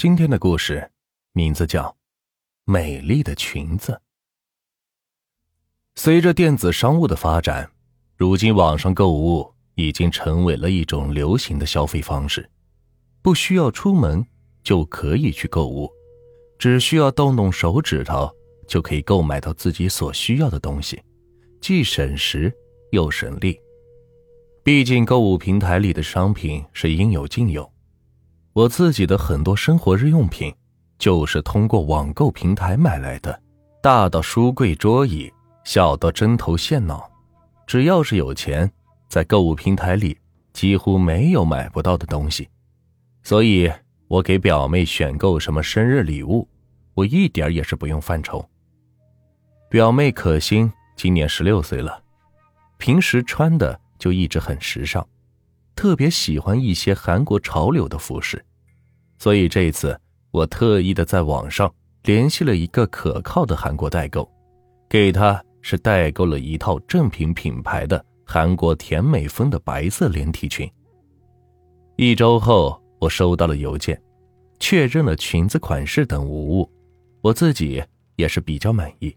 [0.00, 0.90] 今天的故事
[1.34, 1.82] 名字叫
[2.64, 3.92] 《美丽的裙子》。
[5.94, 7.70] 随着电子商务的发展，
[8.16, 12.48] 如今网上购物已经成为了一种流行的消费方式。
[13.20, 14.26] 不需要出门
[14.62, 15.90] 就可以去购物，
[16.58, 18.34] 只需要动动手指头
[18.66, 20.98] 就可以购买到自己所需要的东西，
[21.60, 22.50] 既省时
[22.92, 23.60] 又省力。
[24.64, 27.70] 毕竟购物平台里的商品是应有尽有。
[28.52, 30.52] 我自己的很多生活日用品，
[30.98, 33.40] 就是通过网购平台买来的，
[33.80, 35.32] 大到书柜桌椅，
[35.64, 37.08] 小到针头线脑，
[37.64, 38.70] 只要是有钱，
[39.08, 40.18] 在购物平台里
[40.52, 42.48] 几乎没有买不到的东西。
[43.22, 43.70] 所以，
[44.08, 46.48] 我给表妹选购什么生日礼物，
[46.94, 48.44] 我一点也是不用犯愁。
[49.68, 52.02] 表妹可心今年十六岁了，
[52.78, 55.06] 平时穿的就一直很时尚。
[55.80, 58.44] 特别喜欢一些韩国潮流的服饰，
[59.16, 59.98] 所以这一次
[60.30, 64.30] 我特意的在网上联系了一个可靠的韩国代购，
[64.90, 70.70] 给他是代购了一套正品品牌的韩国甜美风的白色连体裙。
[71.96, 73.98] 一周后，我收到了邮件，
[74.58, 76.70] 确认了裙子款式等无误，
[77.22, 77.82] 我自己
[78.16, 79.16] 也是比较满意。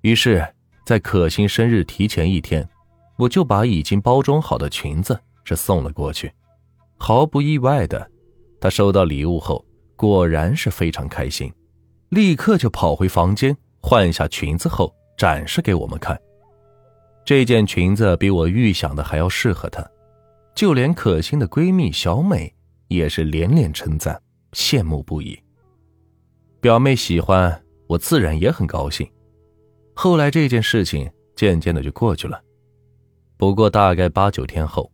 [0.00, 0.44] 于是，
[0.84, 2.68] 在可心生日提前一天，
[3.16, 5.16] 我就把已经包装好的裙子。
[5.44, 6.32] 是送了过去，
[6.98, 8.10] 毫不意外的，
[8.60, 9.64] 他收到礼物后
[9.96, 11.52] 果然是非常开心，
[12.10, 16.20] 立刻就跑回房间换下裙子后展示给我们看。
[17.24, 19.84] 这件裙子比我预想的还要适合她，
[20.54, 22.54] 就连可心的闺蜜小美
[22.88, 24.20] 也是连连称赞，
[24.52, 25.38] 羡慕不已。
[26.60, 29.08] 表妹喜欢我，自然也很高兴。
[29.94, 32.40] 后来这件事情渐渐的就过去了，
[33.36, 34.91] 不过大概八九天后。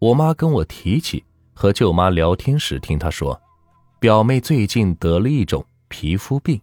[0.00, 3.38] 我妈跟我提起和舅妈聊天时，听她说，
[3.98, 6.58] 表妹最近得了一种皮肤病，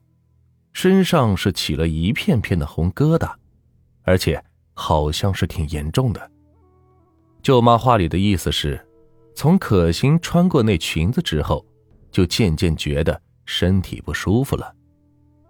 [0.74, 3.32] 身上是起了一片片的红疙瘩，
[4.02, 6.32] 而且好像是挺严重的。
[7.44, 8.84] 舅妈话里的意思是，
[9.36, 11.64] 从可心穿过那裙子之后，
[12.10, 14.74] 就渐渐觉得身体不舒服了，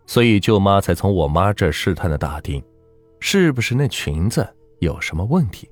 [0.05, 2.61] 所以舅妈才从我妈这试探的打听，
[3.21, 4.45] 是不是那裙子
[4.79, 5.69] 有什么问题。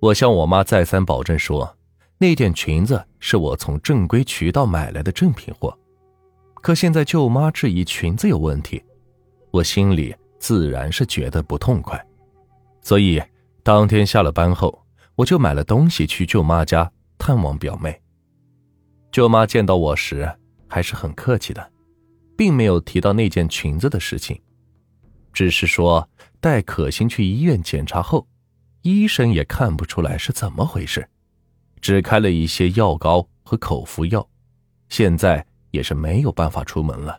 [0.00, 1.76] 我向我妈再三保证说，
[2.18, 5.76] 那件裙子是我从正规渠道买来的正品货。
[6.56, 8.82] 可现在舅妈质疑裙子有问题，
[9.50, 12.02] 我心里自然是觉得不痛快。
[12.82, 13.22] 所以
[13.62, 14.82] 当天下了班后，
[15.14, 17.98] 我就买了东西去舅妈家探望表妹。
[19.10, 20.30] 舅妈见到我时
[20.68, 21.72] 还是很客气的，
[22.36, 24.38] 并没有提到那件裙子的事情，
[25.32, 26.06] 只是说
[26.40, 28.26] 带可心去医院检查后。
[28.84, 31.08] 医生也看不出来是怎么回事，
[31.80, 34.28] 只开了一些药膏和口服药，
[34.90, 37.18] 现在也是没有办法出门了，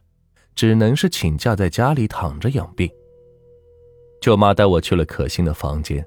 [0.54, 2.88] 只能是请假在家里躺着养病。
[4.22, 6.06] 舅妈带我去了可心的房间，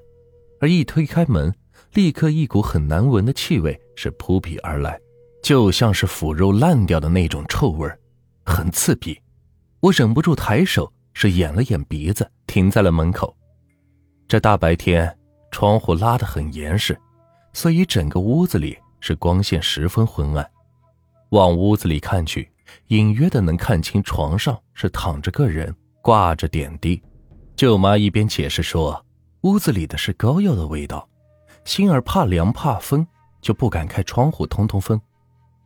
[0.61, 1.53] 而一推开门，
[1.93, 4.97] 立刻一股很难闻的气味是扑鼻而来，
[5.43, 7.85] 就像是腐肉烂掉的那种臭味，
[8.45, 9.19] 很刺鼻。
[9.81, 13.35] 我忍不住抬手是掩了掩鼻子，停在了门口。
[14.25, 15.18] 这大白天。
[15.51, 16.99] 窗户拉得很严实，
[17.53, 20.49] 所以整个屋子里是光线十分昏暗。
[21.29, 22.51] 往屋子里看去，
[22.87, 27.01] 隐约的能看清床上是躺着个人，挂着点滴。
[27.55, 29.05] 舅妈一边解释说，
[29.41, 31.07] 屋子里的是膏药的味道，
[31.65, 33.05] 心儿怕凉怕风，
[33.41, 34.99] 就不敢开窗户通通风。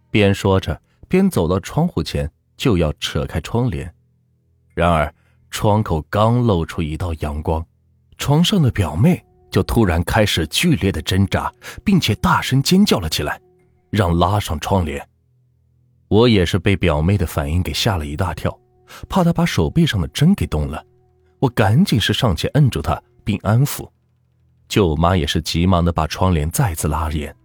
[0.09, 3.93] 边说着，边走到窗户前就要扯开窗帘，
[4.73, 5.13] 然而
[5.51, 7.65] 窗口刚露出一道阳光，
[8.17, 9.23] 床上的表妹。
[9.53, 11.53] 就突然开始剧烈的挣扎，
[11.85, 13.39] 并且大声尖叫了起来，
[13.91, 15.07] 让拉上窗帘。
[16.07, 18.59] 我也是被表妹的反应给吓了一大跳，
[19.07, 20.83] 怕她把手背上的针给动了，
[21.37, 23.87] 我赶紧是上前摁住她并安抚。
[24.67, 27.35] 舅妈也是急忙的把窗帘再次拉严，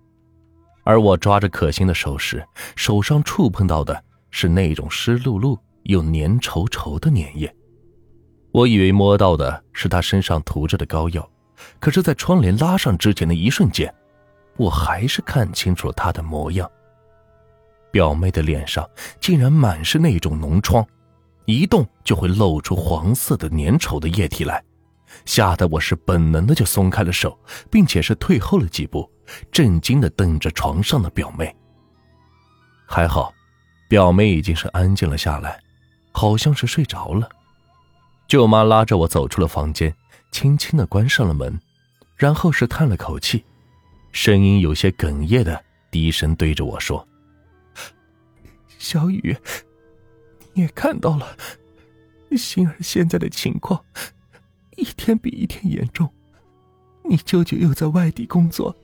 [0.85, 2.43] 而我抓着可心的手时，
[2.75, 7.55] 手上触碰到的是那种湿漉漉又粘稠稠的粘液，
[8.51, 11.31] 我以为摸到的是她身上涂着的膏药。
[11.79, 13.93] 可是，在窗帘拉上之前的一瞬间，
[14.57, 16.71] 我还是看清楚了她的模样。
[17.91, 18.89] 表妹的脸上
[19.21, 20.87] 竟然满是那种脓疮，
[21.47, 24.63] 一动就会露出黄色的粘稠的液体来，
[25.25, 27.39] 吓得我是本能的就松开了手，
[27.71, 29.11] 并且是退后了几步，
[29.51, 31.55] 震惊的瞪着床上的表妹。
[32.87, 33.33] 还好，
[33.89, 35.59] 表妹已经是安静了下来，
[36.13, 37.29] 好像是睡着了。
[38.29, 39.95] 舅妈拉着我走出了房间。
[40.31, 41.59] 轻轻的关上了门，
[42.17, 43.45] 然后是叹了口气，
[44.13, 47.07] 声音有些哽咽的低声对着我说
[48.79, 49.37] ：“小雨，
[50.53, 51.37] 你也看到了，
[52.37, 53.83] 心儿现在的情况，
[54.77, 56.09] 一天比一天严重。
[57.05, 58.77] 你舅舅又在外地工作，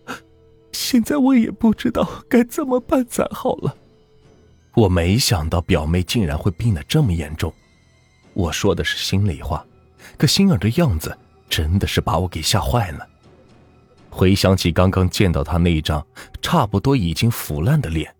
[0.73, 3.76] 现在我也不知道该怎么办才好了。
[4.75, 7.52] 我没想到表妹竟然会病得这么严重，
[8.32, 9.64] 我说的是心里话，
[10.17, 11.17] 可心儿的样子
[11.55, 13.09] 真的是把我给吓坏了。
[14.11, 16.05] 回想起刚刚见到他那一张
[16.43, 18.12] 差不多已经腐烂的脸，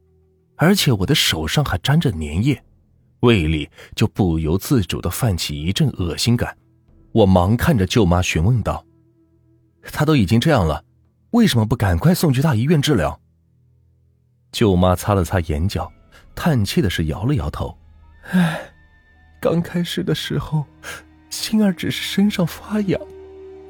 [0.55, 2.63] 而且我的手上还沾着粘液，
[3.21, 6.57] 胃里就不由自主的泛起一阵恶心感。
[7.11, 8.87] 我忙看着舅妈询问道。
[9.83, 10.85] 他都已经这样了，
[11.31, 13.21] 为什么不赶快送去大医院治疗？
[14.53, 15.93] 舅妈擦了擦眼角，
[16.37, 17.77] 叹气的是摇了摇头
[18.31, 18.61] ：“唉，
[19.41, 20.65] 刚开始的时候，
[21.31, 23.01] 心儿只是身上发痒，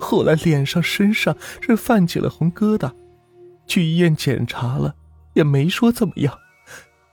[0.05, 2.93] 后来脸上、身上是泛起了红疙瘩，
[3.67, 4.95] 去医院检查了，
[5.33, 6.39] 也没说怎么样。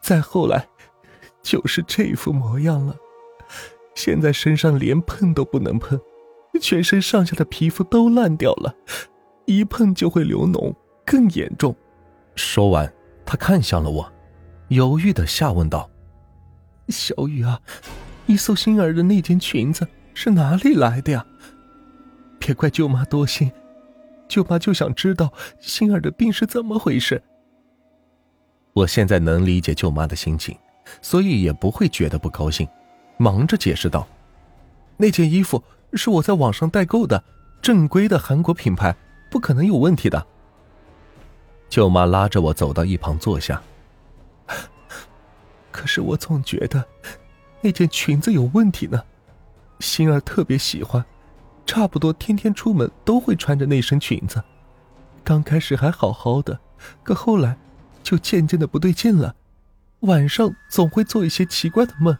[0.01, 0.67] 再后来，
[1.41, 2.93] 就是这副模样了。
[3.95, 5.97] 现在身上连碰都不能碰。”
[6.59, 8.75] 全身上下的皮肤都烂掉了，
[9.45, 11.73] 一碰就会流脓，更严重。
[12.35, 12.93] 说完，
[13.25, 14.11] 他看向了我，
[14.67, 15.89] 犹豫的下问道
[16.89, 17.57] ：“小雨啊，
[18.25, 21.25] 你送心儿的那件裙子是哪里来的呀？
[22.51, 23.49] 别怪舅妈多心，
[24.27, 25.31] 舅妈就想知道
[25.61, 27.23] 心儿的病是怎么回事。”
[28.73, 30.57] 我现在能理解舅妈的心情，
[31.01, 32.67] 所以也不会觉得不高兴，
[33.15, 34.05] 忙着解释道
[34.97, 35.63] ：“那件衣服。”
[35.93, 37.21] 是我在网上代购的，
[37.61, 38.95] 正规的韩国品牌，
[39.29, 40.25] 不可能有问题的。
[41.69, 43.61] 舅妈拉着我走到一旁坐下。
[45.69, 46.85] 可是我总觉得
[47.59, 49.03] 那件裙子有问题呢。
[49.81, 51.03] 心儿特别喜欢，
[51.65, 54.41] 差不多天天出门都会穿着那身裙子。
[55.23, 56.59] 刚开始还好好的，
[57.03, 57.57] 可后来
[58.03, 59.35] 就渐渐的不对劲了。
[60.01, 62.17] 晚上总会做一些奇怪的梦，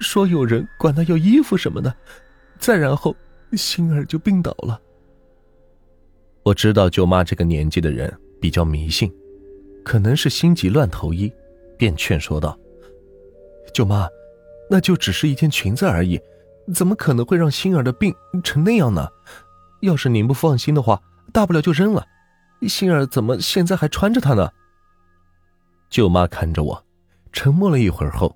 [0.00, 1.94] 说有人管他要衣服什么的。
[2.58, 3.14] 再然后，
[3.52, 4.80] 心儿就病倒了。
[6.42, 9.12] 我知道舅妈这个年纪的人比较迷信，
[9.84, 11.32] 可能是心急乱投医，
[11.78, 12.58] 便劝说道
[13.72, 14.08] ：“舅妈，
[14.68, 16.20] 那就只是一件裙子而已，
[16.74, 18.14] 怎么可能会让心儿的病
[18.44, 19.08] 成那样呢？
[19.80, 21.00] 要是您不放心的话，
[21.32, 22.06] 大不了就扔了。
[22.68, 24.48] 心儿怎么现在还穿着它呢？”
[25.90, 26.86] 舅妈看着我，
[27.32, 28.34] 沉默了一会儿后，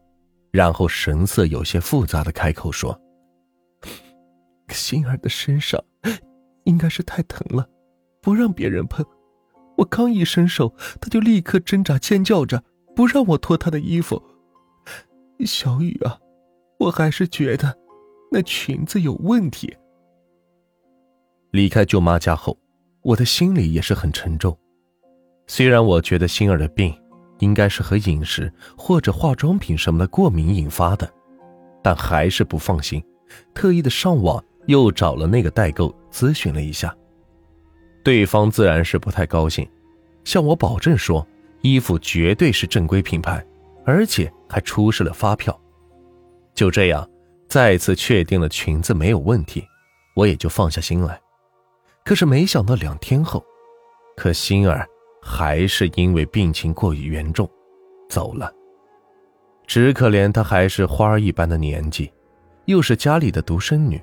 [0.51, 3.01] 然后神色有些复杂的开口说。
[4.71, 5.81] 心儿的身上
[6.65, 7.67] 应该是太疼了，
[8.21, 9.07] 不让别人碰。
[9.77, 12.63] 我刚一伸手，他就立刻挣扎尖叫着，
[12.97, 14.21] 不让我脱他的衣服。
[15.45, 16.19] 小雨啊，
[16.81, 17.79] 我还是觉得
[18.31, 19.75] 那裙子有问题。
[21.51, 22.57] 离开舅妈家后，
[23.03, 24.57] 我的心里也是很沉重。
[25.47, 26.95] 虽然我觉得心儿的病
[27.39, 31.11] 应该是和饮食或者化妆品什么的过敏引发的，
[31.83, 33.03] 但还是不放心，
[33.55, 34.43] 特意的上网。
[34.67, 36.93] 又找了那个代购咨询了一下，
[38.03, 39.65] 对方自然是不太高兴，
[40.25, 41.25] 向我保证说
[41.61, 43.47] 衣服绝对是正规品牌，
[43.85, 45.57] 而且还出示了发票。
[46.53, 47.09] 就这样，
[47.49, 49.65] 再次确定了裙子没有问题，
[50.15, 51.21] 我也就放下心来。
[52.05, 53.45] 可是没想到两天后，
[54.17, 54.87] 可心儿
[55.23, 57.49] 还是因为病情过于严重，
[58.09, 58.53] 走了。
[59.67, 62.13] 只可怜她还是花儿一般的年纪，
[62.67, 64.01] 又是家里的独生女。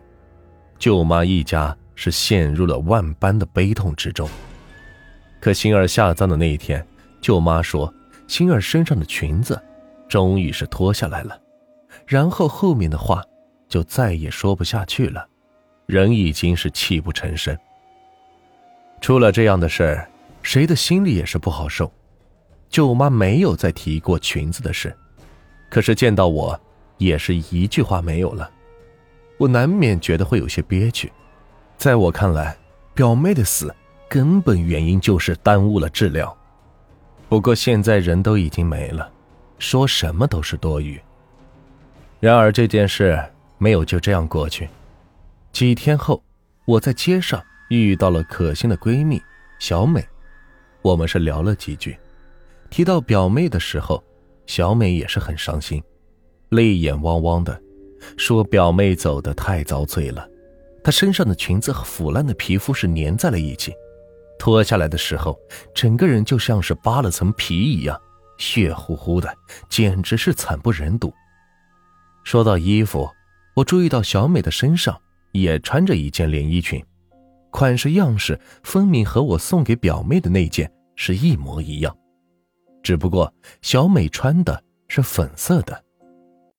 [0.78, 4.30] 舅妈一家是陷入了万般的悲痛之中。
[5.40, 6.86] 可心儿下葬的那一天，
[7.22, 7.94] 舅妈说，
[8.28, 9.62] 心儿身上的裙子
[10.10, 11.40] 终于是脱下来了，
[12.06, 13.24] 然后后面的话
[13.74, 15.27] 就再也说不下去了，
[15.88, 17.58] 人已经是泣不成声。
[19.01, 20.08] 出了这样的事儿，
[20.44, 21.92] 谁的心里也是不好受。
[22.70, 24.96] 舅妈没有再提过裙子的事，
[25.72, 26.62] 可是见到我，
[27.00, 28.48] 也是一句话没有了。
[29.39, 31.12] 我难免觉得会有些憋屈，
[31.75, 32.56] 在我看来，
[32.94, 33.74] 表妹的死
[34.08, 36.38] 根本原因就是耽误了治疗。
[37.27, 39.12] 不过现在人都已经没了，
[39.58, 41.01] 说什么都是多余。
[42.20, 43.20] 然而这件事
[43.63, 44.67] 没有就这样过去。
[45.53, 46.22] 几天后，
[46.65, 49.22] 我在街上遇到了可心的闺蜜
[49.58, 50.05] 小美，
[50.82, 51.98] 我们是聊了几句，
[52.70, 54.03] 提到表妹的时候，
[54.48, 55.82] 小美也是很伤心，
[56.50, 57.58] 泪眼汪汪的。
[58.17, 60.27] 说表妹走得太遭罪了，
[60.84, 63.74] 她身上的裙子和腐烂的皮肤是粘在了一起，
[64.38, 65.39] 脱下来的时候，
[65.74, 67.98] 整个人就像是扒了层皮一样，
[68.38, 69.34] 血乎乎的，
[69.70, 71.13] 简直是惨不忍睹。
[72.25, 73.10] 说到衣服，
[73.56, 75.00] 我注意到小美的身上
[75.32, 76.84] 也穿着一件连衣裙，
[77.52, 81.96] 款式样式分明和我送给表妹的那件是一模一样，
[82.82, 83.32] 只不过
[83.62, 85.83] 小美穿的是粉色的，